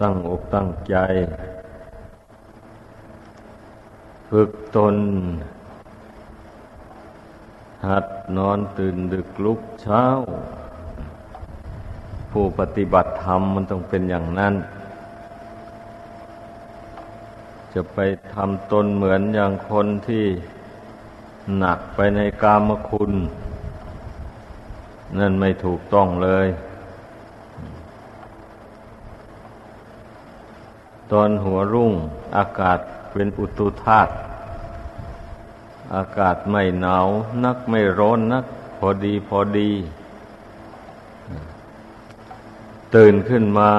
[0.00, 0.96] ตั้งอกตั้งใจ
[4.28, 4.96] ฝึกตน
[7.86, 8.06] หัด
[8.36, 10.04] นอนตื่นดึกลุกเช้า
[12.30, 14.54] ผู้ปฏิบัติธรรมมันต้องเป็นอย่างนั้น
[17.74, 17.98] จะไป
[18.34, 20.24] ทำตนเหมือนอย่างคนที่
[21.58, 23.12] หนักไปในกามคุณ
[25.18, 26.46] นั่นไม่ถูกต้องเลย
[31.12, 31.92] ตอนหัวรุ่ง
[32.36, 32.78] อากาศ
[33.12, 34.12] เป็นอุตุธาตุ
[35.94, 37.06] อากาศไม่หนาว
[37.44, 38.44] นักไม่ร้อนนัก
[38.78, 39.70] พอดีพอดี
[42.94, 43.70] ตื่นขึ้นมา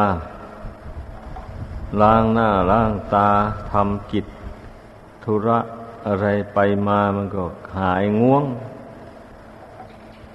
[2.02, 3.30] ล้างหน้าล้างตา
[3.72, 4.26] ทำกิจ
[5.24, 5.60] ธุระ
[6.08, 7.44] อะไรไปมามันก็
[7.78, 8.46] หายง่วง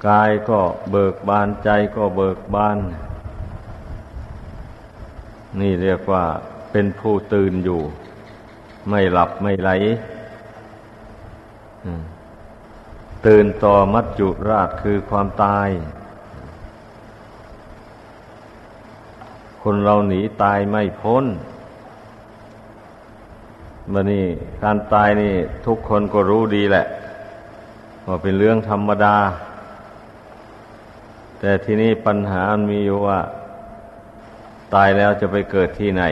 [0.08, 0.60] กายก็
[0.90, 2.78] เบิกบานใจก็เบิกบาน
[5.60, 6.24] นี่เรียกว่า
[6.72, 7.80] เป็นผู้ตื่นอยู่
[8.88, 9.70] ไม่หลับไม่ไหล
[13.26, 15.68] ตื่นต่อมัจจุราชคือความตาย
[19.62, 21.24] คนเราหนีตายไม่พ้น
[23.92, 24.26] บันนี้
[24.62, 25.34] การตายนี่
[25.66, 26.86] ทุกคนก็รู้ดีแหละ
[28.06, 29.16] ว่าเป็นเรื่องธรรมดา
[31.40, 33.18] แต่ที่นี่ปัญหามีอยู่ว่า
[34.74, 36.04] ตายแล้วจะไปเกิดที่ไหน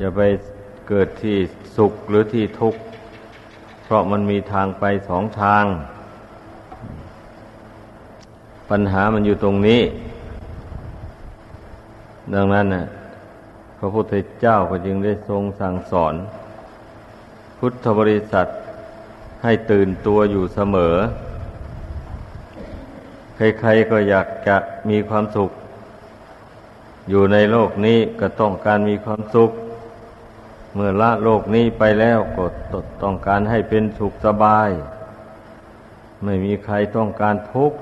[0.00, 0.20] จะไป
[0.88, 1.36] เกิดที่
[1.76, 2.80] สุขหรือที่ทุกข์
[3.84, 5.64] เพราะมันมีทางไปสองทาง
[8.70, 9.80] ปัญหามันอยู่ตรงนี้
[12.34, 12.86] ดังนั้นนะ
[13.78, 16.14] พระพุทธเจ้าก็จึงได้ทรงสั่งสอน
[17.58, 18.46] พุทธบริษัท
[19.42, 20.94] ให้ตื่นตัวอยู่เสมอ
[23.36, 24.56] ใครๆก็อยากจะ
[24.90, 25.50] มีความสุข
[27.08, 29.50] อยู่ในโลกนี้ก็ต้องการมีความสุข
[30.80, 32.44] เมื่อละโลกนี้ไปแล้วก็
[33.02, 34.68] ต้องการให้เป็นสุขสบาย
[36.24, 37.78] ไม่มีใครต้องการทุกข์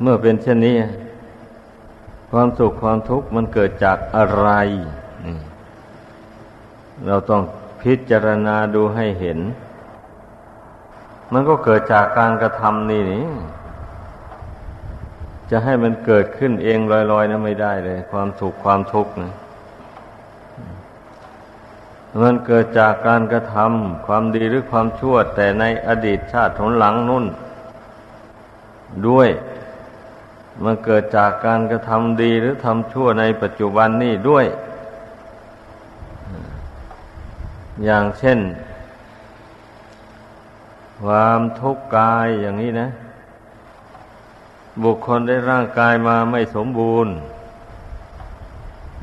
[0.00, 0.76] เมื่อเป็นเช่นนี้
[2.30, 4.48] ความสุขความทุกข์มันเกิดจากอะไร
[7.06, 7.42] เราต้อง
[7.82, 9.38] พิจารณาดูให้เห็น
[11.32, 13.24] มันก็เกิดจากการกระทำนี่นี่
[15.50, 16.78] จะให้มันเกิดขึ้นเอง
[17.12, 19.34] ลอยๆนะไม่ได้เลย ความสุขความทุกข์นะ
[22.20, 27.24] มันเกิดจากการกระทำความดีหรือความชั่ว แต่ในอดีตชาติทนหลังนุ่น
[29.08, 29.28] ด้วย
[30.64, 34.46] มันเกิดจากการกระทำดีหรือทำชั่วในปัจจุบันนี้ด้วย
[37.84, 38.38] อย่างเช่น
[41.02, 42.88] ความทุกข์กายอย่างนี้นะ
[44.82, 47.12] บุคคลได้ร่างกายมาไม่สมบูรณ์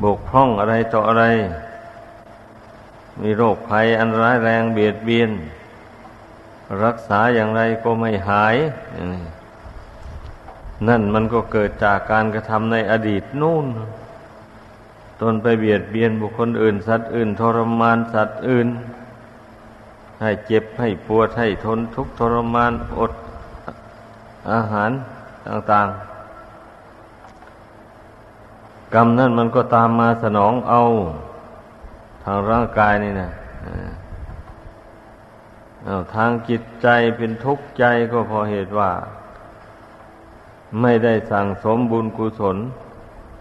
[0.03, 1.23] บกพร่องอะไรต่ออะไร
[3.21, 5.31] มีโรคภัยอันร้ายแรงเบียดเบียน
[6.83, 8.55] รักษาอย่างไรก็ไม่หาย
[10.87, 13.65] นั่นมันก็เกิดจากการกระทำในอดีตนู่น
[15.21, 18.67] ตนไปเบียดเบียนบุคคลอื่น สัตว์อื่น ทรมานสัตว์อื่น
[20.21, 23.11] ให้เจ็บให้ปวดให้ทนทุกทรมานอด
[24.51, 24.91] อาหาร
[25.47, 25.95] ต่างๆ
[28.93, 30.81] กรรมนั่นมันก็ตามมาสนองเอา
[32.25, 33.31] ทางร่างกายนี่นะ
[35.87, 36.87] อาทางจิตใจ
[37.17, 38.91] เป็นทุกข์ใจก็เพราะเหตุว่า
[40.81, 42.57] ไม่ได้สั่งสมบุญกุศล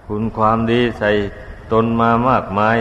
[0.06, 1.11] คุณความดีใส่
[1.72, 2.78] ตนมามากมาย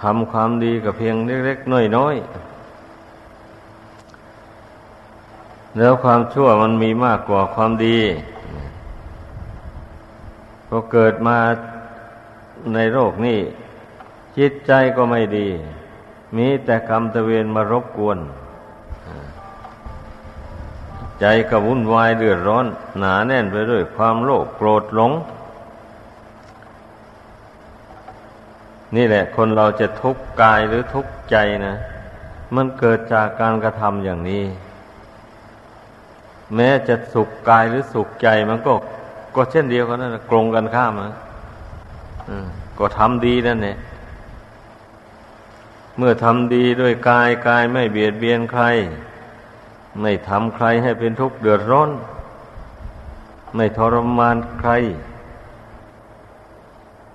[0.00, 7.98] ทำความดีกับเพียงเล็ก ๆ น้อยๆแล้วความชั่วมันมีมากกว่าความดี
[10.70, 11.38] ก็เกิดมา
[12.74, 13.40] ในโลกนี้
[14.38, 15.48] จิตใจก็ไม่ดี
[16.36, 18.18] มีแต่กรรมตะเวนมารบกวน
[21.20, 22.66] ใจก็วุ่นวายเดือดร้อน
[22.98, 25.12] หนาแน่นไปด้วยความโลภโกรธหลง
[28.96, 31.36] นี่แหละ คนเราจะทุกข์กายหรือทุกข์ใจ
[31.66, 31.74] นะ
[32.54, 34.44] มันเกิดจากการกระทำอย่างนี้
[36.54, 38.72] แม้จะสุขกายหรือสุขใจมันก็
[39.34, 41.14] ก็เช่นเดียวกันนั่นกลงกันข้ามนะ
[42.78, 43.76] ก็ทำดีนั่นแหละ
[45.96, 48.64] เมื่อทำดีด้วยกายกายไม่เบียดเบียนใคร
[50.00, 51.90] ไม่ทำใครให้เป็นทุกข์เดือดร้อน
[53.54, 54.70] ไม่ทรมานใคร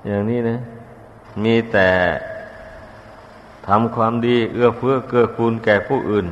[0.06, 0.60] อย่างนี้นะ
[1.44, 1.90] มีแต่
[3.68, 6.28] ทำความดีเอื้อเฟื้อเกื้อกูลแก่ผู้อื่น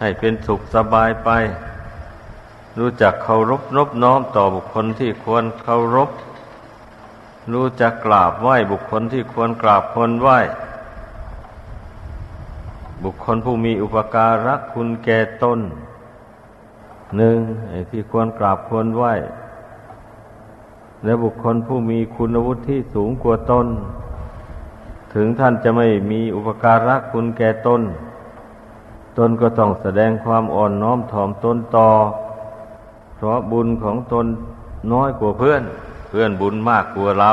[0.00, 1.30] ให้เป็นสุขสบายไป
[2.78, 6.10] รู้จักเคารพนบน้อมต่อบุคคลที่ควรเคารพ
[7.52, 10.38] รู้จักกราบไหว้บุคคลที่ควรกราบควรไหว้
[13.04, 15.58] บุคคลผู้มีอุปการะคุณแก่ตน
[17.16, 17.36] หนึ่ง
[17.90, 19.14] ที่ควรกราบควรไหว้
[21.04, 23.66] และบุคคลผู้มีคุณวุฒิที่สูงกว่าตน
[25.14, 27.82] ถึงท่านจะไม่มีอุปการะคุณแก่ตน
[29.18, 31.88] ตนก็ต้องแสดงความอ่อนน้อมถ่อมตนต่อ
[33.16, 34.26] เพราะบุญของตน
[34.92, 35.62] น้อยกว่าเพื่อน
[36.08, 37.32] เพื่อนบุญมากกว่าเรา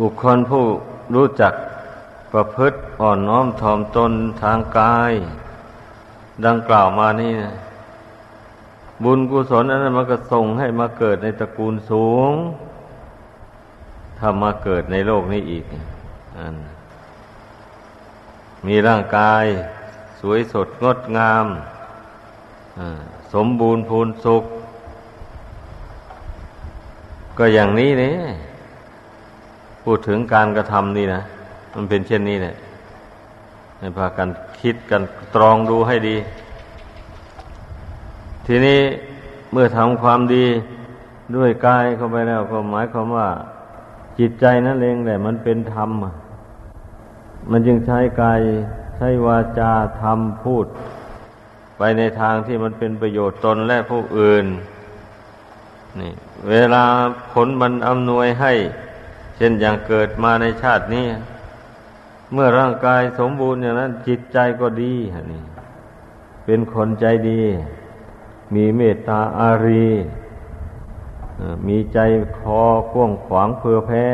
[0.00, 0.64] บุคคลผู้
[1.14, 1.54] รู้จัก
[2.32, 4.12] ประพฤติอ่อนน้อมถ่อมตน
[4.42, 5.12] ทางกาย
[6.46, 7.54] ดังกล่าวมานี่นะ
[9.02, 12.32] บุญกุศลนนั้นมันก็ส่งให้มาเกิดในตระกูลสูง
[14.18, 15.64] ถ้ามาเกิดในโลกนี้อีก
[16.36, 16.56] อัน
[18.66, 19.44] มีร่างกาย
[20.20, 21.46] สวยสดงดงาม
[23.32, 24.44] สมบูรณ์พูนสุข
[27.38, 28.20] ก็อย่างนี้เนี่ย
[29.84, 31.22] พูดถึงการกระทำนี่นะ
[31.74, 32.54] มันเป็นเช่นนี้เนี่ย
[33.78, 34.28] ให้พากัน
[34.60, 35.02] คิดกัน
[35.34, 36.16] ตรองดูให้ดี
[38.46, 38.80] ทีนี้
[39.52, 40.46] เมื่อทำความดี
[41.36, 43.28] ด้วยกายเข้าไปแล้วก็หมายความว่า
[44.18, 45.90] จิตใจนั่นเองแหละมันเป็นธรรม
[47.50, 48.40] มันจึงใช้กาย
[48.96, 50.66] ใช้วาจาทำพูด
[51.78, 54.46] ไปในทางที่มันเป็นประโยชน์ตนและผู้อื่น
[56.00, 56.12] นี่
[56.50, 56.84] เวลา
[57.32, 58.52] ผลมันอำนวยให้
[59.40, 61.06] ช่นอย่างเกิดมาในชาตินี้
[62.32, 64.94] เมื่อร่างกายสมบูรณ์อย่างนั้น จิตใจก็ดี
[65.32, 65.42] นี่
[66.44, 67.42] เป็นคนใจดี
[68.54, 69.88] มีเมตตาอารี
[71.66, 71.98] มีใจ
[72.38, 74.06] คอกว้างขวางเพื่อแพ้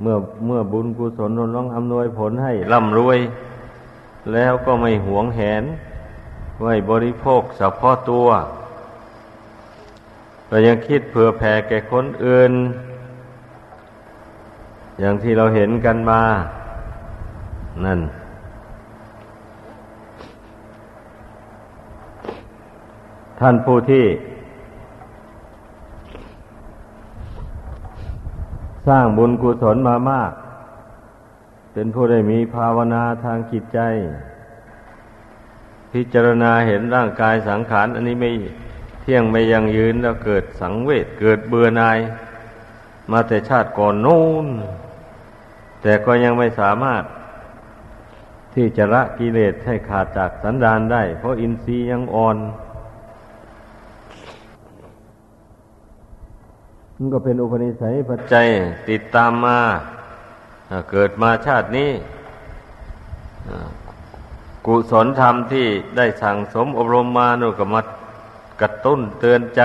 [0.00, 0.16] เมื่อ
[0.46, 3.18] เมื่อบุญกุศลน้องอำนวยผลให้ร่ำรวย
[4.32, 5.64] แล้วก็ไม่หวงแหน
[6.62, 8.26] ไว้บริโภคเฉพาะตัว
[10.50, 12.52] ก็ยังคิดเผื่อแผ่แก่คนอื่น
[15.00, 16.22] อย่างที่เราเห็นกันมา
[17.84, 18.00] นั่น
[23.40, 24.04] ท่านผู้ที่
[28.88, 30.32] สร้างบุญกุศลมามาก
[31.72, 33.78] เป็นผู้ได้มีภาวนาทางจิตใจ
[35.92, 38.30] พิจารณาเห็นร่างกายสังขาร อันนี้ไม่
[39.08, 41.98] ที่ยงไม่ยังยืนแล้วเกิดสังเวชเกิดเบื่อหน่าย
[43.10, 44.46] มาแต่ชาติก่อนนู้น
[45.82, 47.02] แต่ก็ยังไม่สามารถ
[48.54, 52.36] ที่จะละกิเลสให้ขาดจากสันดานได้ เพราะอินทรีย์ยังอ่อน
[56.96, 58.46] มันก็เป็นอุปนิสัยปัจจัย
[58.90, 59.58] ติดตามมา
[60.90, 61.90] เกิดมาชาตินี้
[64.66, 65.66] กุศลธรรมที่
[65.96, 67.80] ได้สั่งสมอบรมมาโน่ก็มา
[68.60, 69.62] กระตุ้นเตือนใจ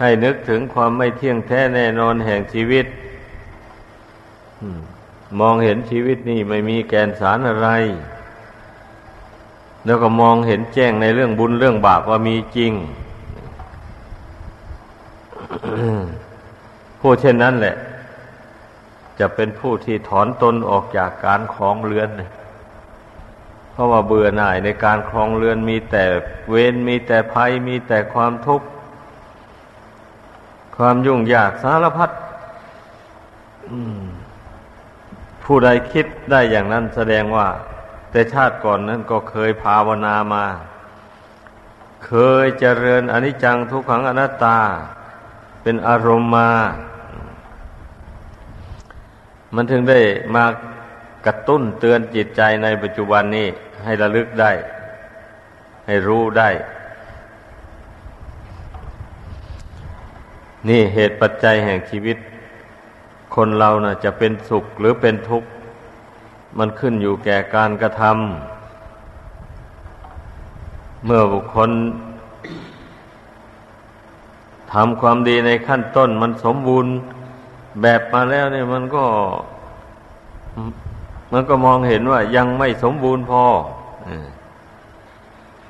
[0.00, 2.86] ให้นึกถึงความไม่เที่ยงแท้แน่นอนแห่งชีวิต
[5.40, 7.68] มองเห็นชีวิตนี่ไม่มีแกนสารอะไร
[9.86, 12.72] แล้วก็มองเห็นแจ้งในเรื่องบุญเรื่องบาปว่ามีจริง
[17.00, 17.76] ผู้เช่นนั้นแหละ
[19.18, 26.04] จะเป็นผู้ที่ถอนตนออกจากการครองเรือนเเพราะว่าเบื่อหน่ายในการครองเรือนมีแต่
[26.50, 28.66] เวรมีแต่ภัยมีแต่ความทุกข์
[30.76, 32.10] ความยุ่งยากสารพัด
[35.44, 37.48] ผู้ใดคิดได้อย่างนั้นแสดงว่า
[38.10, 40.44] แต่ชาติก่อนนั้นก็เคยภาวนามา
[42.06, 42.12] เค
[42.44, 44.58] ยเจริญอนิจจังทุกขังอนัตตา
[45.62, 46.50] เป็นอารมณ์มา
[49.54, 50.00] มันถึงได้
[50.34, 50.44] มา
[51.26, 53.46] กระตุ้นเตือนจิตใจในปัจจุบันนี้
[53.84, 54.52] ให้ระลึกได้
[55.86, 56.50] ให้รู้ได้
[60.68, 62.16] นี่เหตุปัจจัยแห่งชีวิต
[63.34, 65.48] คนเรานะ่ะ จะเป็นสุขหรือเป็นทุกข์
[66.58, 71.70] มันขึ้นอยู่แก่การกระทำเมื่อบุคคล
[74.72, 76.92] ทำความดีในขั้นต้นมันสมบูรณ์
[77.82, 79.04] แบบมาแล้วเนี่ยมันก็
[81.32, 83.44] มันก็มองเห็นว่ายังไม่สมบูรณ์พอ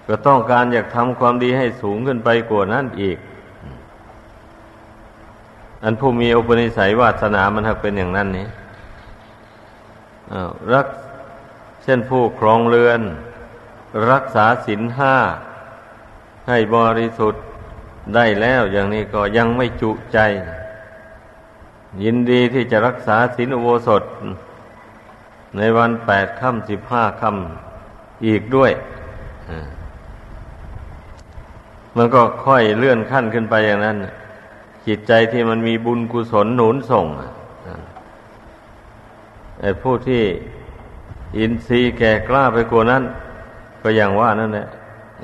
[0.09, 3.19] ก็ต้องการอยากทำความดีให้สูงขึ้นไปกว่านั้นอีก
[5.85, 8.49] อันผู้มีอุปนิสัยวาสนามันหักเป็นอย่างนั้นนี่
[10.73, 10.87] รัก
[11.83, 13.01] เช่นผู้ครองเรือน
[14.11, 15.15] รักษาศีลห้า
[16.49, 17.43] ให้บริสุทธิ์
[18.15, 20.19] ได้แล้วอย่างนี้ก็ยังไม่จุใจ
[22.03, 24.03] ยินดีที่จะรักษาศีลอุโบสถ
[25.57, 28.73] ในวันแปดค่ำสิบห้าค่ำอีกด้วย
[31.97, 33.97] มันก็ค่อยเลื่อนขั้นขึ้นไปอย่างนั้น
[34.87, 37.07] จิตใจที่มันมีบุญกุศลหนุนส่ง
[39.61, 40.23] ไอ้ผู้ที่
[41.39, 43.03] อินทรีย์แก่กล้าไปกว่านั้น
[43.83, 44.67] ก็อย่างว่านั่นแหละ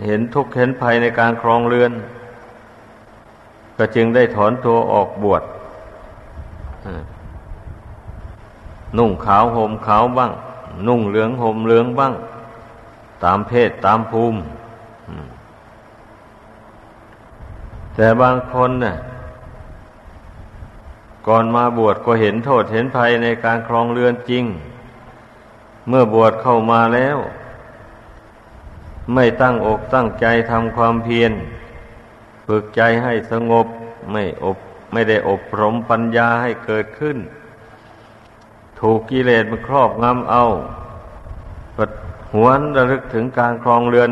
[0.06, 1.92] เห็นทุกข์เห็นภัยในการครองเรือน
[3.76, 5.42] ก็จึงได้ถอนตัวออกบวช
[8.96, 10.32] นุ่งขาวห่มขาวบ้าง
[10.86, 12.14] นุ่งเหลืองห่มเหลืองบ้าง
[13.24, 14.38] ตามเพศตามภูมิ
[17.94, 18.96] แต่บางคนน่ะ
[21.26, 24.44] ก่อนมาบวชก็เห็นโทษเห็นภัยในการครองเรือนจริง
[25.88, 27.18] เมื่อบวชเข้ามาแล้ว
[29.14, 31.32] ไม่ตั้งอกตั้งใจทำความเพียร
[32.46, 33.66] ฝึกใจให้สงบ
[34.12, 34.58] ไม่อบ
[34.92, 37.16] ไม่ได้อบรมปัญญาให้เกิดขึ้น
[38.80, 40.44] ถูกกิเลสมันครอบงำเอา
[41.76, 41.78] ป
[42.34, 44.08] หวนระลึกถึงการครองเรือน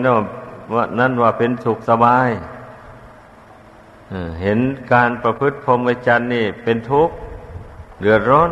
[0.75, 2.29] ว่านั่นว่าเป็นสุขสบาย
[4.43, 4.59] เห็น
[4.93, 7.15] การประพฤติพรหมจรรย์นี่เป็นทุกข์
[8.01, 8.51] เดือดร้อน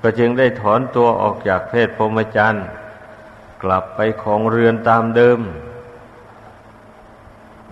[0.00, 2.64] ก็จึงได้ถอนตัวออกจากเพศพรหมจรรย์
[3.62, 5.38] กลับไปของเรือนตามเดิม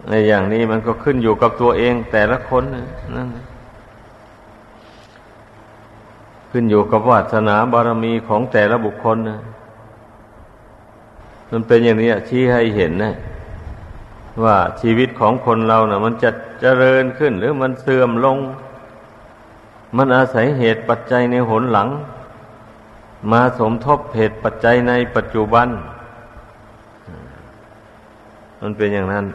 [0.09, 2.65] ในอย่างนี้มันก็ขึ้นอยู่กับตัวเองแต่ละคน
[3.17, 3.29] นั่น
[6.53, 9.41] ขึ้นอยู่กับวาสนาบารมีของแต่ละบุคคลนะ
[11.51, 13.15] มันเป็นอย่างนี้ชี้ให้เห็นนะ
[14.45, 16.31] ว่าชีวิตของคนเรานะ่ะ มันจะ
[16.61, 18.39] เจริญขึ้น หรือมันเสื่อมลง
[19.97, 21.89] มันอาศัยเหตุปัจจัยในหนหลัง
[23.33, 25.69] มาสมทบเหตุปัจจัยในปัจจุบัน
[28.61, 29.27] มันเป็นอย่างนั้น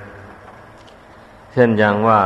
[1.52, 2.20] เช่นอย่างว่า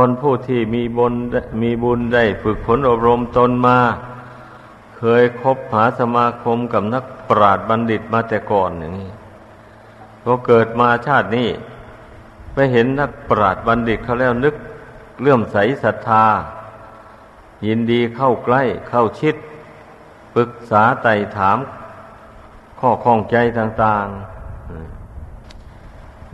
[0.00, 1.14] คนผู้ที่มีบุญ
[1.62, 3.78] มีบุญได้ฝึกฝนอบรมตนมา
[4.96, 9.10] เคยคบหาสมาคมกับนักปราชญ์บัณฑิตมาแต่ก่อนอย่างนี้
[10.22, 11.48] พอเกิดมาชาตินี้
[12.52, 14.54] ไปเห็นนักปราชญ์บัณฑิตเขาแล้วนึก
[15.20, 16.26] เลื่อมใสศรัทธา
[17.66, 19.34] ยินดีเข้าใกล้เข้าชิด
[20.34, 21.58] ปรึกษาไต่ถาม
[22.80, 24.37] ข้อข้องใจต่าง ๆ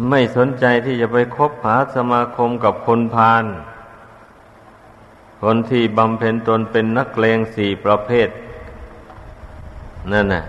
[0.09, 3.45] ไม่สนใจที่จะไปคบหาสมาคมกับคนพาล
[5.43, 8.29] คนที่บำเพ็ญตนเป็นนักเลงสี่ประเภท
[10.13, 10.45] นั่นน่ะ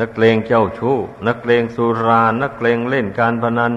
[0.00, 3.72] นักเลงเจ้าชู้ นักเลงสุรา นักเลงเล่นการพนัน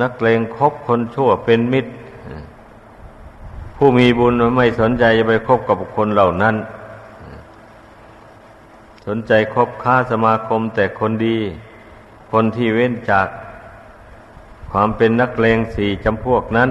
[0.00, 1.90] นักเลงคบคนชั่วเป็นมิตร
[3.76, 6.56] ผู้มีบุญไม่สนใจจะไปคบกับคนเหล่านั้น
[9.06, 11.38] สนใจคบค้าสมาคมแต่คนดี
[12.30, 13.28] คนที่เว้นจาก
[14.70, 16.70] ความเป็นนักเลงสี่จำพวกนั้น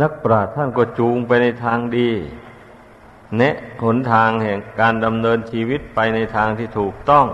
[0.00, 2.10] นักปราชญ์ท่านก็จูงไปในทางดี
[3.36, 7.26] แนะหนทางแห่งการดำเนินชีวิตไปในทางที่ถูกต้อง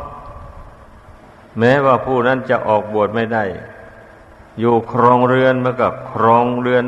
[1.58, 3.44] แม้ว่าผู้นั้นจะออกบวชไม่ได้
[4.60, 6.84] อยู่ครองเรือนมากับครองเรือน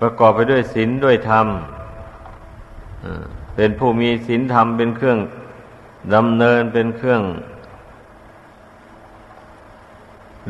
[0.00, 1.46] ประกอบไปด้วยศีลด้วยธรรม
[3.56, 5.18] เป็นผู้มีศีลธรรมเป็นเครื่อง
[6.14, 7.22] ดำเนินเป็นเครื่อง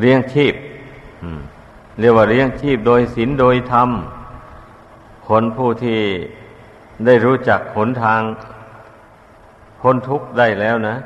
[0.00, 0.54] เลี้ยงชีพ
[1.98, 3.90] เรียกว่าเลี้ยงชีพโดยศีลโดยธรรม
[5.28, 6.00] คนผู้ที่
[7.06, 8.22] ได้รู้จักหนทาง
[9.80, 10.96] พ้นทุกข์ได้แล้วนะ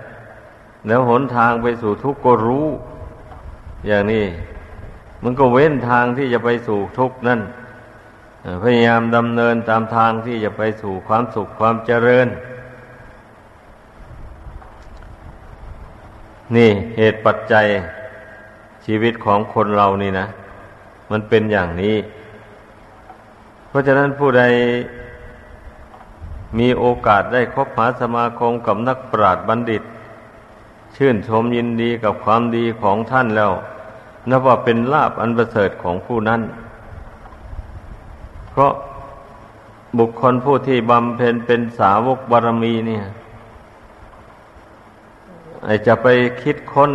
[0.86, 2.66] แล้วหนทางไปสู่ทุกข์ก็รู้
[3.86, 4.26] อย่างนี้
[5.22, 7.40] มันก็เว้นทางที่จะไปสู่ทุกข์นั่น
[8.62, 12.26] พยายามดำเนินตามทางที่จะไปสู่ความสุขความเจริญ
[16.56, 17.66] นี่เหตุปัจจัย
[18.84, 20.26] ชีวิตของคนเรานี่นะ
[21.10, 21.96] มันเป็นอย่างนี้
[23.68, 24.42] เพราะฉะนั้นผู้ใด
[26.58, 29.82] มีโอกาสได้คบหาสมาคมกับนักปราชญ์บัณฑิต
[30.96, 33.52] ชื่นชมยินดีกับความดีของท่านแล้ว
[34.30, 36.40] นับว่าเป็นลาบอันประเสริฐของผู้นั้น
[38.50, 38.72] เพราะ
[39.98, 43.04] บุคคลผู้ที่บำเพ็ญเป็นสาวกบารมีเนี่ย
[45.86, 46.06] จะไป
[46.42, 46.90] คิดค้น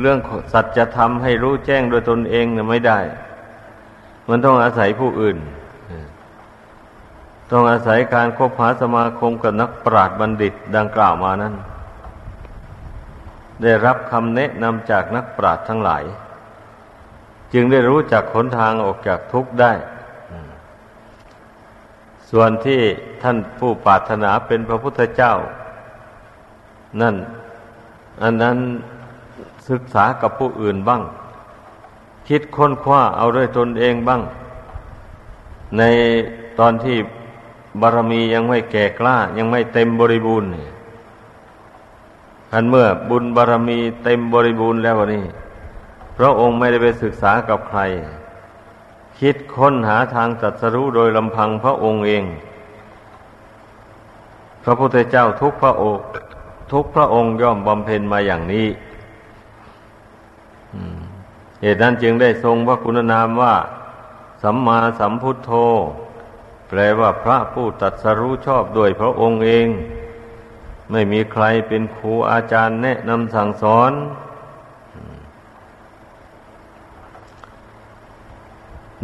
[0.00, 0.18] เรื่อง
[0.52, 2.98] สัจธรรมให้รู้แจ้งโดยตนเองเนี่ยไม่ได้
[4.28, 5.38] มันต้องอาศัยผู้อื่น
[7.50, 11.54] ต้องอาศัยการคบหาสมาคมกับนักปราชญ์บัณฑิตดังกล่าวมานั้น
[13.62, 16.02] ได้รับคำแนะนำจากนักปราชญ์ทั้งหลาย
[17.54, 19.72] จึงได้รู้จักหนทางออกจากทุกข์ได้
[22.30, 22.80] ส่วนที่
[23.22, 25.34] ท่านผู้ปรารถนาเป็นพระพุทธเจ้า
[27.02, 27.14] นั่น
[28.22, 28.58] อันนั้น
[29.68, 31.02] ศึกษากับผู้อื่นบ้าง
[32.28, 34.22] คิดค้นคว้าเอาด้วยตนเองบ้าง
[35.78, 35.82] ใน
[36.58, 36.96] ตอนที่
[37.80, 40.48] บารมียังไม่แก่กล้า ยังไม่เต็มบริบูรณ์
[42.52, 45.24] อันเมื่อบุญบารรมีเต็มบริบูรณ์แล้วนี่
[46.16, 47.80] พระองค์ไม่ได้ไปศึกษากับใคร
[49.18, 52.24] คิดค้นหาทางตัดสรู้โดยลำพังพระองค์เอง
[54.64, 56.02] พระพุทธเจ้าทุกพระองค์
[56.72, 58.68] ทุกพระองค์ย่อมบำเพ็ญมาอย่างนี้
[61.62, 63.54] เหตุนั้นจึงได้ทรงพระคุณนามว่า
[64.42, 65.52] สัมมาสัมพุทโธ
[66.68, 69.66] แปลว่าพระผู้ตัดสรู้ชอบโดยพระองค์เอง
[70.90, 73.92] ไม่มีใครเป็นครูอาจารย์แนะนำสั่งสอน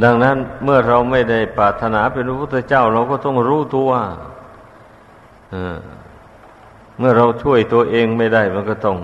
[0.03, 3.91] ดังนั้นเมื่อเราไม่ได้ปรารถนาเป็นพระพุทธเจ้า เราก็ต้องรู้ตัว
[6.99, 8.99] เมื่อเราช่วยตัวเองไม่ได้ มันก็ต้อง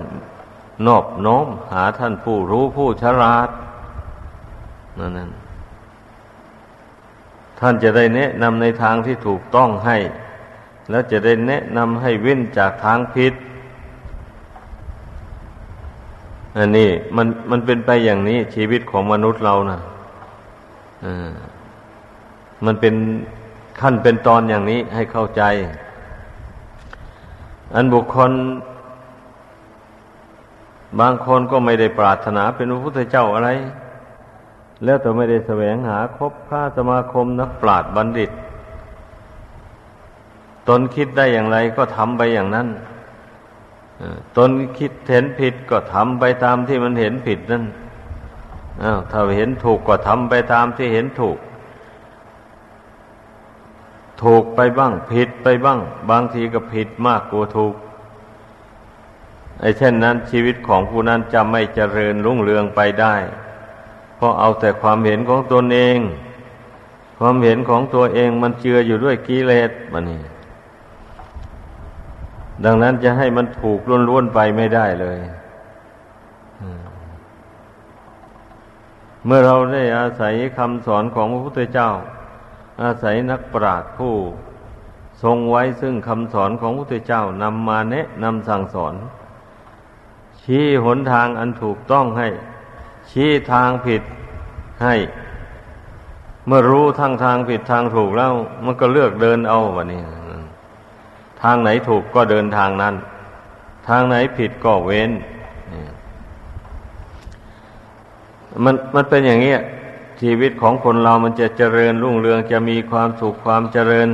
[0.87, 3.49] นอบน้อมหาท่านผู้รู้ผู้ฉลาด
[4.99, 5.29] นั่นนั่น
[7.59, 9.97] ท่านจะได้แนะนำในทางที่ถูกต้องให้
[10.89, 13.33] แล้วจะได้แนะนำให้เว้นจากทางผิด
[16.57, 19.79] อันนี้มันมันเป็นไปอย่างนี้ชีวิตของมนุษย์เรานะ
[21.05, 21.31] อ่า
[22.65, 22.95] มันเป็น
[23.79, 25.43] ขั้นเป็นตอนอย่างนี้ให้เข้าใจ
[27.75, 28.31] อันบุคคล
[30.99, 33.49] บางคนก็ไม่ได้ปรารถนาเป็นพระพุทธเจ้าอะไร
[34.83, 38.31] แล้วแต่ไม่ได้แสวงหาคบค้าสมาคมนักปราชญ์บัณฑิต
[40.67, 42.67] ตนคิดได้อย่างไรก็ทำไปอย่างนั้น
[44.37, 47.63] ตนคิดเห็นผิดก็ทำไปตามที่มันเห็นผิดนั่น
[48.83, 51.37] อ้าวถ้าเห็นถูกก็ทำไปตามที่เห็นถูก
[54.23, 57.75] ถูกไปบ้าง ผิดไปบ้าง บางทีก็ผิดมากกว่าถูก
[59.61, 63.15] ไอ้เช่นนั้นชีวิตของผู้นั้นจะไม่เจริญรุ่งเรืองไปได้
[64.15, 65.99] เพราะเอาแต่ความเห็นของตนเอง
[67.19, 70.21] ความเห็นของตัวเองมันเจืออยู่ด้วยกิเลสมันนี่
[72.65, 75.19] ดังนั้นจะให้มันถูกล้วนๆไปไม่ได้เลย
[79.25, 81.89] เมื่อเราได้อาศัยคำสอนของพระพุทธเจ้า
[82.81, 84.15] อาศัยนักปราชญ์ผู้
[85.23, 88.93] ทรงไว้ซึ่งคำสอนของพระพุทธเจ้านำมาแนะนำสั่งสอน
[90.41, 92.27] ชี้หนทางอันถูกต้องให้
[93.11, 94.01] ชี้ทางผิด
[94.83, 94.95] ให้
[96.47, 98.31] เมื่อรู้ทั้งทางผิดทางถูกแล้ว
[98.65, 100.01] มันก็เลือกเดินเอาวะนี่
[101.41, 102.95] ทางไหนถูกก็เดินทางนั้น
[103.87, 105.11] ทางไหนผิดก็เว้น
[108.63, 109.53] มันมันเป็นอย่างนี้
[110.23, 114.07] ชีวิตของคนเรามันจะเจริญรุ่งเรืองจะมีความสุขความเจริญ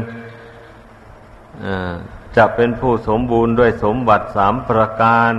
[2.37, 5.33] จะเป็นผู้สมบูรณ์ด้วยสมบัติสามประการ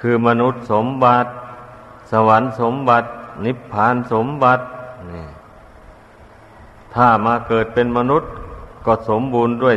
[0.00, 1.30] คือมนุษย์สมบัติ
[2.12, 3.08] สวรรค์สมบัติ
[3.44, 4.64] นิพพานสมบัติ
[6.94, 8.30] ถ้ามาเกิดเป็นมนุษย์
[8.86, 9.76] ก็สมบูรณ์ด้วย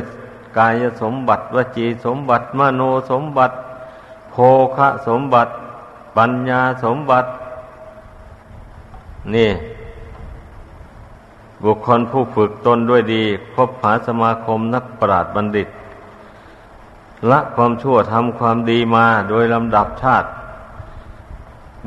[0.58, 3.56] กายสมบัติวจีสมบัติ มโนสมบัติ
[4.32, 4.36] โภ
[4.78, 5.52] คะสมบัติ
[6.18, 7.30] ปัญญาสมบัติ
[9.36, 9.52] นี่
[11.64, 15.68] บุคคลผู้ฝึกตนด้วยดีคบหาสมาคมนักปราชญ์บัณฑิต
[17.32, 20.28] ละความชั่วทำความดีมาโดยลำดับชาติ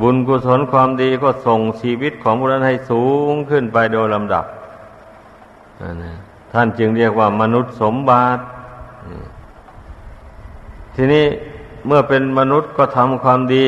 [0.01, 4.45] บุญกุศลความดีก็ส่งชีวิตของบุรุษให้สูงขึ้นไปโดยลำดับ
[6.53, 8.43] ท่านจึงเรียกว่ามนุษย์สมบัติ
[10.95, 11.27] ทีนี้
[11.87, 13.67] เมื่อเป็นมนุษย์ก็ทำความดี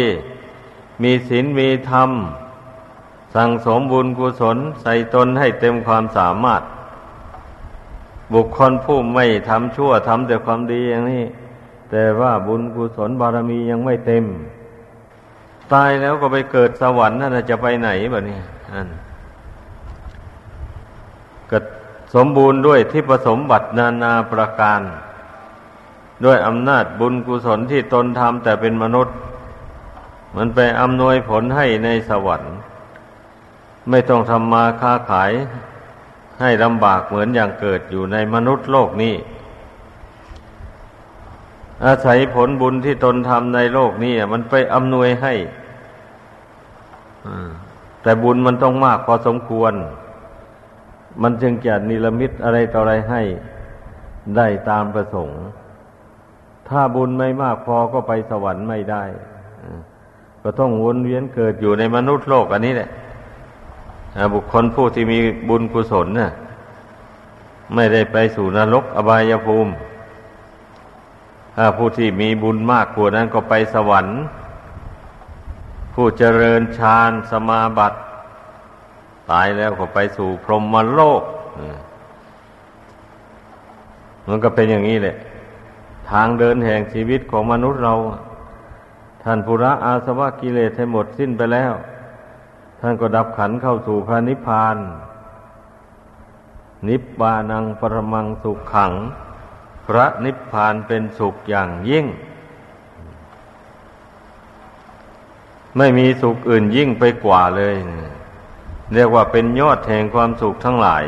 [1.03, 2.11] มีศีลมีธรรม
[3.35, 6.63] สั่งสมบุญกุศลใส่ตนให้เต็มความสามารถ
[8.35, 11.25] บุคคลผู้ไม่ทำชั่วทำแต่ความดีอย่างนี้
[11.91, 14.25] แต่ว่าบุญกุศลบารมียังไม่เต็ม
[15.73, 18.39] ตายแล้วก็ไปเกิดสวรรค์นั่นจะไปไหนแบ้านี้
[18.73, 18.89] อัน
[21.51, 21.59] ก็
[22.15, 24.81] สมบูรณ์ด้วยที่ผสมบัตินานาประการ
[26.25, 29.15] ด้วยอำนาจบุญกุศลที่ตนทำแต่เป็นมนุษย์
[30.37, 32.55] มันไปอำนวยผลให้ในสวรรค์
[33.91, 35.33] ไม่ต้องทำมาค้าขาย
[36.41, 39.15] ให้ลำบากเหมือนอย่างเกิดอยู่ในมนุษย์โลกนี้
[41.87, 45.35] อาศัยผลบุญที่ตนทำในโลกนี้มันไปอำนวยให้
[48.03, 49.73] แต่บุญมันต้องมากพอสมควร
[51.23, 53.23] มันจึงจะนิรมิตอะไรต่ออะไรให้
[54.37, 55.41] ได้ตามประสงค์
[56.69, 59.05] ถ้าบุญไม่มากพอก็ไปสวรรค์ไม่ได้
[60.43, 62.91] ก็ต้องวนเวียนเกิดอยู่ในมนุษย์โลกอันนี้แหละ
[64.35, 66.33] บุคคลผู้ที่มีบุญกุศลน่ะ
[67.75, 69.73] ไม่ได้ไปสู่นรกอบายภูมิ
[71.57, 74.17] ถ้าผู้ที่มีบุญมากกว่านั้นก็ไปสวรรค์
[75.95, 77.99] ผู้เจริญฌานสมาบัติ
[79.31, 81.23] ตายแล้วก็ไปสู่พรหมโลก
[84.27, 85.17] มันก็เป็นอย่างนี้แหละ
[86.11, 87.95] ทางเดินแห่งชีวิตของมนุษย์เรา
[89.23, 91.73] ท่านปุระอาสวะกิเลสให้หมดสิ้นไปแล้ว
[92.85, 94.77] ท่านก็ดับขันเข้าสู่พระนิพพาน
[96.89, 98.93] นิพพานังปรมังสุขขัง
[99.87, 102.07] พระนิพพานเป็นสุขอย่างยิ่ง
[105.77, 107.77] ไม่มีสุขอื่นยิ่งไปกว่าเลย
[108.93, 111.05] เรียกว่าเป็นยอดแห่งความสุขทั้งหลาย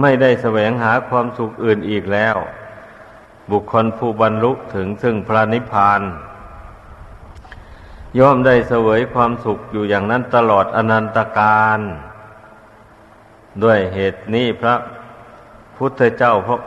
[0.00, 2.36] ไม่ได้แสวงหาความสุขอื่นอีกแล้ว
[3.50, 6.00] บุคคลผู้บรรลุถึงซึ่งพระนิพพาน
[8.18, 11.80] ย่อมได้เสวยความสุขอยู่อย่างนั้นตลอดอนันตการ
[13.62, 14.74] ด้วยเหตุนี้พระ
[15.76, 16.60] พุทธเจ้าพระ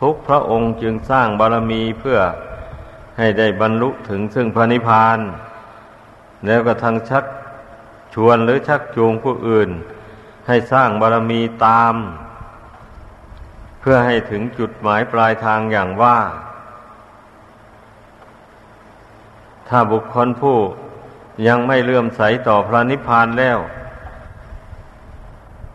[0.00, 2.18] ทุกพระองค์จึงสร้างบารมีเพื่อ
[3.18, 5.18] ให้ได้บรรลุถึงซึ่งพระนิพพาน
[6.46, 7.24] แล้วก็ทางชัก
[8.14, 9.70] ชวนหรือชักจูงผู้อื่น
[10.46, 11.94] ให้สร้างบารมีตาม
[13.80, 16.18] เพื่อให้ถึงจุดหมายปลายทางอย่างว่า
[19.68, 20.56] ถ้าบุคคลผู้
[21.46, 23.58] ยังไม่เลื่อมใสต่อพระนิพพานแล้ว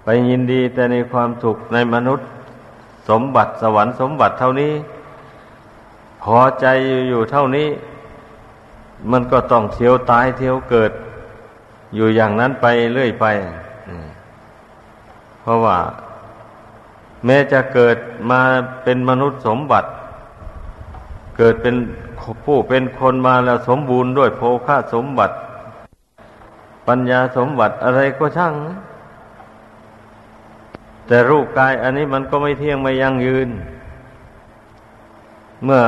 [0.03, 2.27] ไปยินดีแต่ในความสุขในมนุษย์
[3.09, 4.73] สมบัติสวรรค์สมบัติเท่านี้
[6.23, 6.65] พอใจ
[7.09, 7.69] อยู่เท่านี้
[9.11, 10.91] มันก็ต้องเที่ยวตายเที่ยวเกิด
[11.95, 13.25] อยู่อย่างนั้นไปเรื่อยไป
[15.41, 15.77] เพราะว่า
[17.25, 17.97] แม้จะเกิด
[18.29, 18.41] มา
[18.83, 19.89] เป็นมนุษย์สมบัติ
[21.37, 21.75] เกิดเป็น
[22.45, 25.35] ผู้เป็นคนมาแล้วสมบูรณ์ด้วยโภคาสมบัติ
[26.87, 28.53] ปัญญาสมบัติอะไรก็ช่าง
[31.07, 33.49] แต่รูปกายอันนี้มันก็ไม่เที่ยงไม่ยั่งยืน
[35.63, 35.83] เมื่อ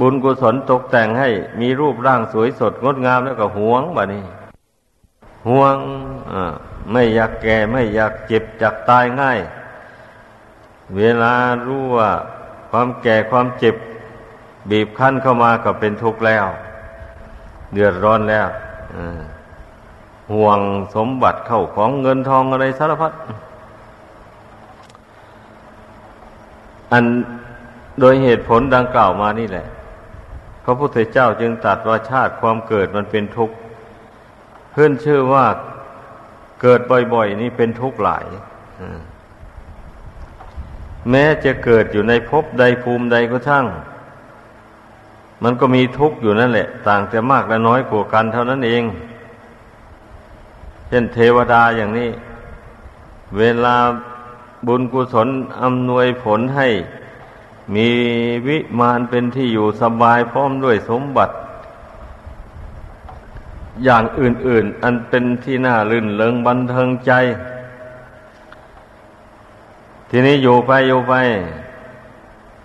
[0.00, 1.28] บุญกุศลตกแต่งให้
[1.60, 4.24] มีรูปร่างสวยสดงดงามแล้วก็หวงบ่นี้
[5.48, 5.76] หวง
[6.92, 9.38] ไม่อยากแก่ไม่อยากเจ็บจากตายง่าย
[10.96, 11.34] เวลา
[11.66, 12.10] รู้ว่า
[12.70, 13.76] ความแก่ความเจ็บ
[14.70, 16.46] บีบคั้นเข้ามาก็เป็นทุกข์แล้ว
[17.72, 18.46] เดือดร้อนแล้ว
[20.34, 20.60] ห่วง
[20.94, 23.12] สมบัติเข้าของเงินทองอะไรสารพัด
[26.92, 27.04] อัน
[28.00, 29.66] โดยเหตุผลดังกล่าวมานี่แหละ
[30.64, 33.54] พระพุทธเจ้าจึงตัดว่าชาติความเกิดมันเป็นทุกข์
[34.70, 35.46] เพื่อนชื่อว่า
[36.62, 36.80] เกิด
[37.14, 38.26] บ่อยๆ นี่เป็นทุกข์หลาย
[41.10, 43.66] แม้จะเกิดอยู่ในภพใดภูมิใดก็ช่าง
[45.42, 48.82] มันก็มีทุกข์อยู่นั่นแหละ ต่างแต่มากและน้อยกว่ากันเท่านั้นเอง
[50.88, 52.10] เช่นเทวดาอย่างนี้
[53.38, 53.76] เวลา
[54.66, 55.28] บุญกุศล
[55.62, 56.68] อำนวยผลให้
[57.74, 57.88] มี
[58.46, 61.34] วิมานเป็นที่อยู่สบายพร้อมด้วยสมบัติ
[63.84, 67.12] อย่างอื่น ๆ อันเป็นที่น่าลื่นเลิงบันเทิงใจ
[70.10, 71.14] ทีนี้อยู่ไปอยู่ไป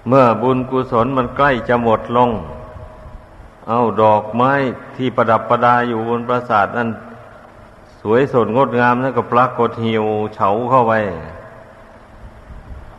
[0.08, 2.30] เมื่อบุญกุศลมันใกล้จะหมดลง
[3.68, 4.52] เอาดอกไม้
[4.96, 6.90] ที่ประดับประดาอยู่บนปราสาทนั้น
[8.02, 10.94] สวยสดงดงามนั่นก็ปรากฏเหี่ยวเฉาเข้าไป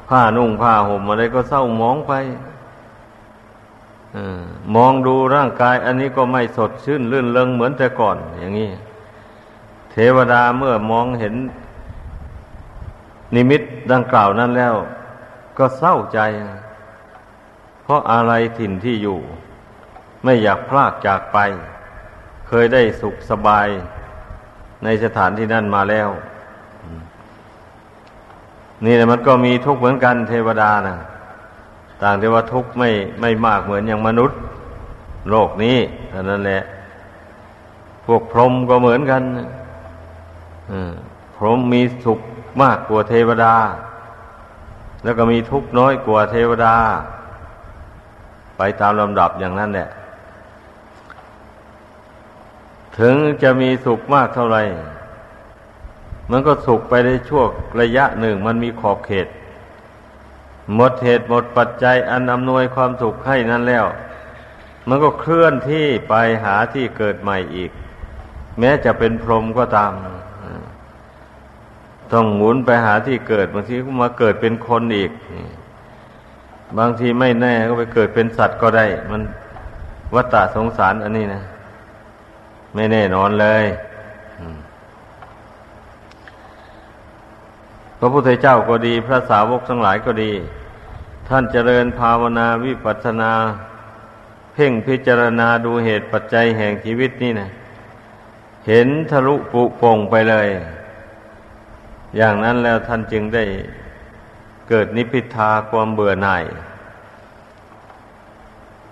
[0.08, 2.12] ผ้านุ่งผ้าห่มอะไรก็เศร้ามองไป
[4.16, 4.18] อ
[4.74, 8.70] มองดูร่างกาย อันนี้ก็ไม่สดชื่นลื่นเริงเหมือนแต่ก่อน อย่างนี้
[9.90, 11.34] เทวดาเมื่อมองเห็น
[13.34, 14.74] นิมิตดังกล่าวนั้นแล้ว
[15.58, 16.20] ก็เศร้าใจ
[17.82, 19.18] เพราะอะไรถิ่นที่อยู่
[20.24, 21.38] ไม่อยากพลากจากไป
[22.48, 23.68] เคยได้สุขสบาย
[24.84, 26.08] ในสถานที่นั่นมาแล้ว
[28.84, 30.96] นี่แหละมันก็มีทุกข์เหมือนกันเทวดานะ
[32.02, 34.38] ต่างแต่ว่าทุกข์ไม่ไม่มากเหมือนอย่างมนุษย์
[35.30, 35.78] โลกนี้
[36.30, 36.62] นั่นแหละ
[38.06, 39.22] พวกพรหมก็เหมือนกัน
[41.36, 42.20] พรหมมีสุข
[42.62, 43.54] มากกว่าเทวดา
[45.04, 46.74] แล้วก็มีทุกข์น้อยกว่าเทวดา
[48.56, 49.88] ไปตามลำดับอย่างนั้นแหละ
[52.98, 54.62] ถึงจะมีสุขมากเท่าไหร่
[56.30, 57.48] มันก็สุขไปได้ช่วง
[57.80, 59.28] ระยะหนึ่งมันมีขอบเขต
[60.74, 63.86] หมดเหตุหมดปัจจัยอันอำนวยความสุขให้นั้นแล้ว
[64.88, 67.70] มันก็เคลื่อนที่ไปหาที่เกิดใหม่อีก
[68.58, 69.92] แม้จะเป็นพรหมก็ตาม
[72.12, 75.10] ต้องหมุนไปหาที่เกิดบางทีก็มาเกิดเป็นคนอีก
[76.78, 79.22] บางทีไม่แน่ก็ไปเกิดเป็นสัตว์ก็ได้ มัน
[80.14, 81.42] วัฏฏะสงสารอันนี้นะ
[82.74, 83.64] ไม่แน่นอนเลย
[87.98, 90.32] พระพุทธเจ้าก็ดี พระสาวกทั้งหลายก็ดี
[91.28, 93.32] ท่านเจริญภาวนาวิปัสนา
[94.52, 97.50] เพ่งพิจารณาดูเหตุปัจจัยแห่งชีวิตนี่นะ
[98.68, 100.48] เห็นทะลุปุโป่งไปเลย
[102.16, 103.44] อย่างนั้นแล้วท่านจึงได้
[104.68, 106.44] เกิดนิพพิทาความเบื่อหน่าย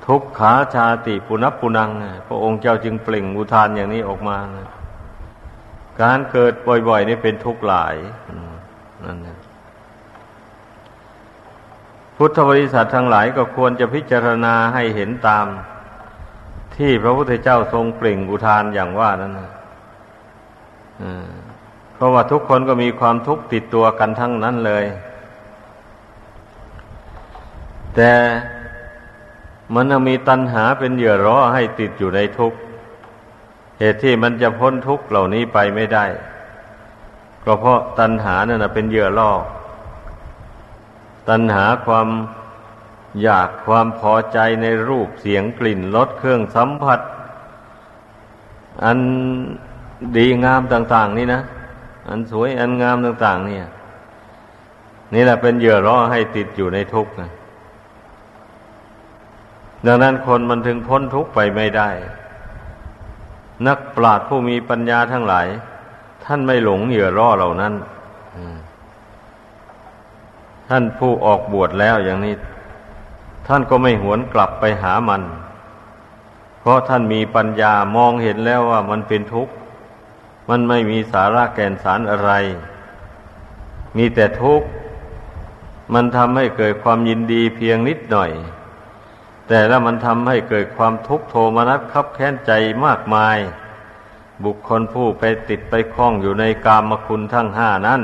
[0.06, 1.90] ทุกขาชาติปุนับปุนัง
[2.26, 4.68] พระองค์เจ้าจึงเปล่งอุทานอย่างนี้ออกมานะ
[6.02, 6.52] การเกิด
[6.88, 7.94] บ่อยๆนี่เป็นทุกข์หลาย
[9.04, 9.38] นั่นนะ
[12.16, 15.46] พุทธบริษัททั้งหลายก็ควรจะพิจารณาให้เห็นตาม
[16.76, 19.50] ที่พระพุทธเจ้าทรงเปล่งอุทานอย่างว่านั้นนะ
[21.94, 24.84] เพราะว่าทุกคนก็มีความทุกข์ติดตัวกันทั้งนั้นเลย
[27.96, 28.12] แต่
[29.74, 32.58] มันมีตัณหาเป็นเหยื่อร้อให้ติดอยู่ในทุกข์
[33.78, 36.04] เหตุที่มันจะพ้นทุกข์เหล่านี้ไปไม่ได้
[37.44, 39.32] ก็เพราะตัณหานั่นเป็นเหยื่อล่อ
[41.28, 42.08] ตัณหาความ
[43.22, 47.00] อยากความพอใจในรูปเสียงกลิ่นรสเครื่องสัมผัส
[48.84, 48.98] อัน
[50.16, 51.42] ดีงามต่าง ๆ นี่นะ
[52.08, 53.66] อันสวยอันงามต่าง ๆ เนี่ย
[55.14, 57.30] นี่แหละเป็นเหยื่อร่อให้ติดอยู่ในทุกข์นะ
[59.86, 61.90] ดังนั้นคนมันถึงพ้นทุกข์ไปไม่ได้
[63.66, 65.46] นักปราชญ์ผู้มีปัญญาทั้งหลาย
[66.24, 67.74] ท่านไม่หลงเหยื่อร่อเหล่านั้น
[70.68, 72.34] ท่านผู้ออกบวชแล้วอย่างนี้
[73.46, 75.22] ท่านก็ไม่หวนกลับไปหามัน
[76.60, 79.52] เพราะท่านมีปัญญามองเห็นแล้วว่ามันเป็นทุกข์
[80.48, 82.30] มันไม่มีสาระแก่นสารอะไร
[83.96, 84.66] มีแต่ทุกข์
[85.94, 88.30] มันทำให้เกิดความยินดีเพียงนิดหน่อย
[89.52, 92.52] แต่แล้วมันทำให้เกิดความทุกข์โทมนัสคับแค้นใจ
[92.84, 93.38] มากมาย
[94.44, 98.02] บุคคลผู้ไปติดไปคล้องอยู่ในกามคุณทั้งห้านั้น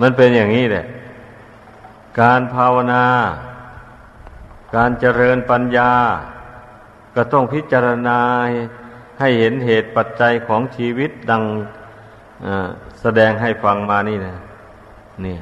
[0.00, 0.86] มันเป็นอย่างนี้แหละ
[2.20, 3.04] การภาวนา
[4.76, 5.92] การเจริญปัญญา
[7.14, 8.20] ก็ต้องพิจารณา
[9.20, 11.42] ให้เห็นเหตุปัจจัยของชีวิตดัง
[13.00, 14.34] แสดงให้ฟังมานี่นะ
[15.26, 15.38] นี่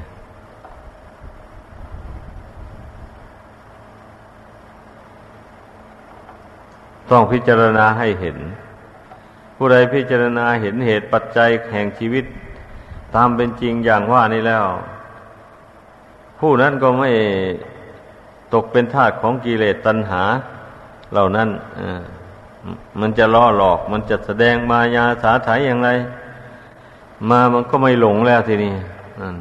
[7.11, 8.37] ต้องพิจารณาให้เห็น
[9.55, 12.25] ผู้ใดพิจารณาเห็นเหตุปัจจัยแห่งชีวิต
[13.15, 14.65] ตามเป็นจริงอย่างว่านี้แล้ว
[16.39, 17.11] ผู้นั้นก็ไม่
[18.53, 20.23] ตกเป็นทาสของกิเลสตัณหา
[21.11, 21.49] เหล่านั้น
[22.99, 25.89] มันจะล่อหลอกมันจะแสดงมายาสาไถอย่างไร
[27.29, 28.73] มามันก็ไม่หลงแล้วทีนี้
[29.21, 29.35] นั่น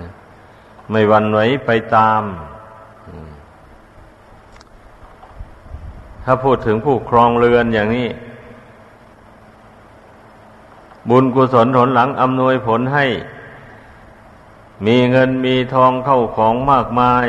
[0.91, 2.23] ไม่วันไหวไปตาม
[6.25, 8.09] ถ้าพูดถึงผู้ครองเรือนอย่างนี้
[11.09, 13.07] บุญกุศลผลหลังอำนวยผลให้
[14.87, 17.27] มีเงินมีทองเข้าของมากมาย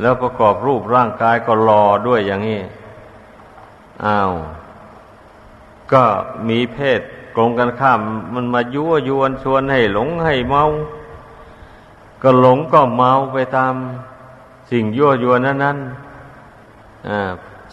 [0.00, 2.60] แล้วประกอบรูปร่างกายก็หล่อด้วยอย่างนี้
[4.04, 4.32] อ้าว
[5.92, 6.04] ก็
[6.48, 7.00] มีเพศ
[7.36, 8.00] กรงกันข้าม
[8.34, 10.62] มันมายั่วยวนชวนให้หลงให้เมา
[12.22, 13.74] ก็หลงก็เมาไปตาม
[14.70, 15.78] สิ่งยั่วยวนนั้นนั้น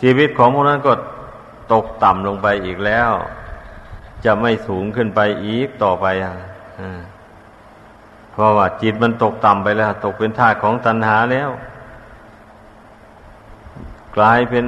[0.02, 0.94] ชีวิตของพวกนั้นก็
[1.74, 3.12] ตกต่ำลงไปอีกแล้ว
[4.26, 6.36] จะไม่สูงขึ้นไปอีกต่อไปอะ
[8.32, 11.50] เพราะว่าจิตมันตกต่ำไปแล้ว ตกเป็นทาสของตัณหาแล้ว
[14.16, 14.66] กลายเป็น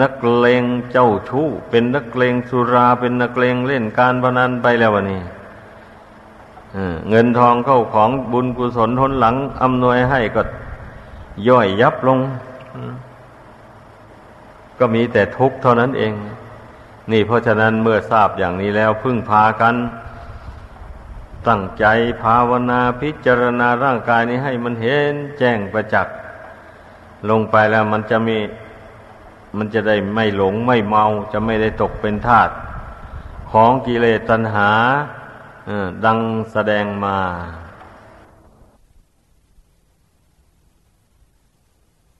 [0.00, 5.22] นักเลงเจ้าชู้ เป็นนักเลงสุรา เป็นนักเลงเล่นการพนันไปแล้ววันนี้
[7.08, 10.42] เงินทองเข้าของบุญกุศลทนหลังอำนวยให้ก็
[11.48, 12.18] ย่อยยับลง
[14.78, 16.14] ก็มีแต่ทุกข์เท่านั้นเอง
[17.12, 19.74] นี่เพราะฉะนั้นเมื่อทราบอย่างนี้แล้วพึ่งพากัน
[21.48, 21.84] ตั้งใจ
[22.22, 26.14] ภาวนาพิจารณาร่างกายนี้ให้มันเห็นแจ้งประจักษ์
[27.30, 28.38] ลงไปแล้วมันจะมี
[29.58, 32.50] มันจะได้ไม่หลงไม่เมาจะไม่ได้ตกเป็นทาส
[33.52, 34.70] ของกิเลสตัณหา
[36.04, 36.18] ดัง
[36.52, 37.16] แสดงมา